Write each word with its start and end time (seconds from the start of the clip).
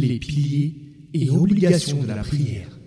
Les 0.00 0.18
piliers 0.18 0.74
et 1.12 1.30
obligations 1.30 2.02
de 2.02 2.06
la 2.06 2.22
prière. 2.22 2.78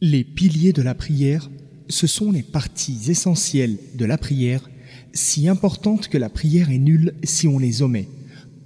Les 0.00 0.22
piliers 0.22 0.72
de 0.72 0.82
la 0.82 0.94
prière, 0.94 1.50
ce 1.88 2.06
sont 2.06 2.30
les 2.30 2.42
parties 2.42 3.10
essentielles 3.10 3.76
de 3.94 4.04
la 4.04 4.16
prière, 4.16 4.70
si 5.12 5.48
importantes 5.48 6.08
que 6.08 6.18
la 6.18 6.28
prière 6.28 6.70
est 6.70 6.78
nulle 6.78 7.14
si 7.24 7.48
on 7.48 7.58
les 7.58 7.82
omet, 7.82 8.08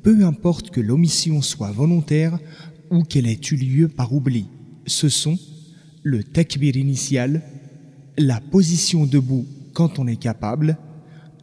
peu 0.03 0.25
importe 0.25 0.71
que 0.71 0.81
l'omission 0.81 1.41
soit 1.41 1.71
volontaire 1.71 2.39
ou 2.91 3.05
qu'elle 3.05 3.27
ait 3.27 3.41
eu 3.51 3.57
lieu 3.57 3.89
par 3.89 4.13
oubli. 4.13 4.47
Ce 4.87 5.09
sont 5.09 5.39
le 6.03 6.23
takbir 6.23 6.77
initial, 6.77 7.43
la 8.19 8.41
position 8.41 9.07
debout 9.07 9.47
quand 9.73 9.99
on 9.99 10.07
est 10.07 10.21
capable, 10.21 10.77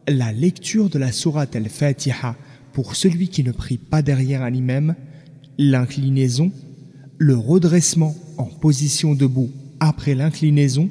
la 0.06 0.32
lecture 0.32 0.90
de 0.90 0.98
la 0.98 1.10
sourate 1.10 1.56
al-Fatiha 1.56 2.36
pour 2.72 2.94
celui 2.94 3.28
qui 3.28 3.42
ne 3.42 3.52
prie 3.52 3.78
pas 3.78 4.02
derrière 4.02 4.42
un 4.42 4.54
imam, 4.54 4.94
l'inclinaison, 5.58 6.52
le 7.18 7.36
redressement 7.36 8.16
en 8.38 8.44
position 8.44 9.14
debout 9.14 9.50
après 9.80 10.14
l'inclinaison, 10.14 10.88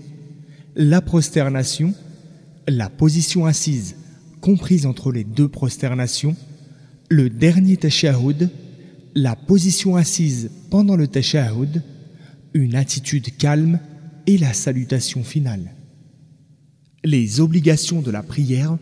la 0.75 1.01
prosternation, 1.01 1.93
la 2.67 2.89
position 2.89 3.45
assise 3.45 3.95
comprise 4.41 4.85
entre 4.85 5.11
les 5.11 5.23
deux 5.23 5.47
prosternations, 5.47 6.35
le 7.09 7.29
dernier 7.29 7.77
tashahhud, 7.77 8.49
la 9.15 9.35
position 9.35 9.95
assise 9.95 10.51
pendant 10.69 10.95
le 10.95 11.07
tashahhud, 11.07 11.81
une 12.53 12.75
attitude 12.75 13.35
calme 13.37 13.79
et 14.27 14.37
la 14.37 14.53
salutation 14.53 15.23
finale. 15.23 15.73
Les 17.03 17.39
obligations 17.39 18.01
de 18.01 18.11
la 18.11 18.21
prière, 18.21 18.77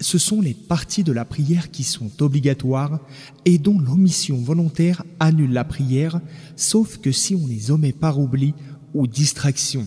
ce 0.00 0.18
sont 0.18 0.40
les 0.40 0.54
parties 0.54 1.04
de 1.04 1.12
la 1.12 1.24
prière 1.24 1.70
qui 1.70 1.82
sont 1.82 2.10
obligatoires 2.22 3.00
et 3.44 3.58
dont 3.58 3.78
l'omission 3.78 4.36
volontaire 4.36 5.04
annule 5.20 5.52
la 5.52 5.64
prière, 5.64 6.20
sauf 6.54 6.98
que 6.98 7.12
si 7.12 7.34
on 7.34 7.46
les 7.46 7.70
omet 7.70 7.92
par 7.92 8.18
oubli 8.18 8.54
ou 8.94 9.06
distraction. 9.06 9.86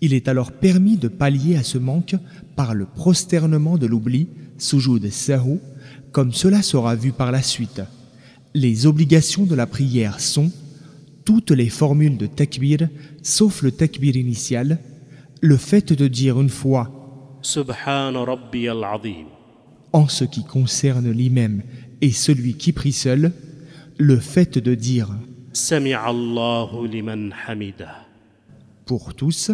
Il 0.00 0.12
est 0.12 0.28
alors 0.28 0.52
permis 0.52 0.96
de 0.96 1.08
pallier 1.08 1.56
à 1.56 1.62
ce 1.62 1.78
manque 1.78 2.14
par 2.56 2.74
le 2.74 2.86
prosternement 2.86 3.78
de 3.78 3.86
l'oubli, 3.86 4.28
sujoud 4.58 5.08
sahu, 5.10 5.58
comme 6.12 6.32
cela 6.32 6.62
sera 6.62 6.94
vu 6.94 7.12
par 7.12 7.32
la 7.32 7.42
suite. 7.42 7.82
Les 8.54 8.86
obligations 8.86 9.44
de 9.44 9.54
la 9.54 9.66
prière 9.66 10.20
sont 10.20 10.50
toutes 11.24 11.50
les 11.50 11.68
formules 11.68 12.16
de 12.16 12.26
takbir, 12.26 12.88
sauf 13.22 13.62
le 13.62 13.72
takbir 13.72 14.16
initial, 14.16 14.78
le 15.40 15.56
fait 15.56 15.92
de 15.92 16.08
dire 16.08 16.40
une 16.40 16.48
fois 16.48 16.94
en 19.92 20.08
ce 20.08 20.24
qui 20.24 20.44
concerne 20.44 21.10
l'imam 21.10 21.62
et 22.00 22.12
celui 22.12 22.54
qui 22.54 22.72
prie 22.72 22.92
seul, 22.92 23.32
le 23.98 24.18
fait 24.18 24.58
de 24.58 24.74
dire 24.74 25.08
pour 28.86 29.14
tous, 29.14 29.50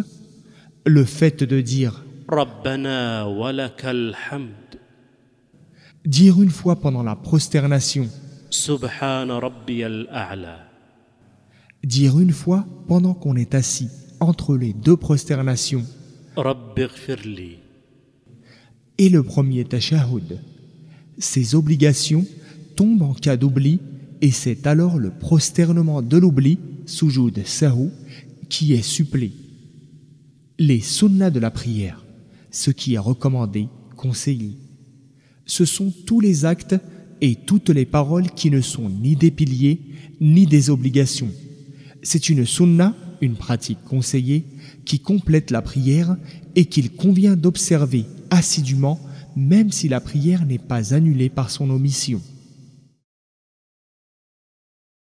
le 0.85 1.03
fait 1.03 1.43
de 1.43 1.61
dire 1.61 2.03
dire 6.05 6.41
une 6.41 6.49
fois 6.49 6.75
pendant 6.75 7.03
la 7.03 7.15
prosternation. 7.15 8.07
Dire 11.83 12.19
une 12.19 12.31
fois 12.31 12.65
pendant 12.87 13.13
qu'on 13.13 13.35
est 13.35 13.55
assis 13.55 13.89
entre 14.19 14.55
les 14.55 14.73
deux 14.73 14.97
prosternations 14.97 15.83
et 18.97 19.09
le 19.09 19.23
premier 19.23 19.65
tashahhud. 19.65 20.39
Ces 21.17 21.55
obligations 21.55 22.25
tombent 22.75 23.03
en 23.03 23.13
cas 23.13 23.37
d'oubli 23.37 23.79
et 24.21 24.31
c'est 24.31 24.67
alors 24.67 24.97
le 24.97 25.11
prosternement 25.11 26.01
de 26.01 26.17
l'oubli, 26.17 26.57
sujoud 26.85 27.45
sahu, 27.45 27.89
qui 28.49 28.73
est 28.73 28.81
supplé. 28.81 29.31
Les 30.57 30.79
sunnas 30.79 31.31
de 31.31 31.39
la 31.39 31.51
prière, 31.51 32.05
ce 32.51 32.71
qui 32.71 32.93
est 32.93 32.99
recommandé, 32.99 33.67
conseillé. 33.95 34.57
Ce 35.45 35.65
sont 35.65 35.93
tous 36.05 36.19
les 36.19 36.45
actes 36.45 36.75
et 37.21 37.35
toutes 37.35 37.69
les 37.69 37.85
paroles 37.85 38.31
qui 38.31 38.49
ne 38.49 38.61
sont 38.61 38.89
ni 38.89 39.15
des 39.15 39.31
piliers 39.31 39.79
ni 40.21 40.45
des 40.45 40.69
obligations. 40.69 41.29
C'est 42.01 42.29
une 42.29 42.45
sunna, 42.45 42.95
une 43.21 43.35
pratique 43.35 43.83
conseillée, 43.83 44.45
qui 44.85 44.99
complète 44.99 45.51
la 45.51 45.61
prière 45.61 46.15
et 46.55 46.65
qu'il 46.65 46.91
convient 46.91 47.35
d'observer 47.35 48.05
assidûment 48.29 48.99
même 49.35 49.71
si 49.71 49.89
la 49.89 49.99
prière 49.99 50.45
n'est 50.45 50.57
pas 50.57 50.93
annulée 50.93 51.29
par 51.29 51.49
son 51.49 51.69
omission. 51.69 52.21